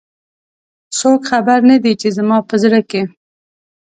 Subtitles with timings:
[0.97, 3.01] څوک خبر نه د ی، چې زما په زړه کې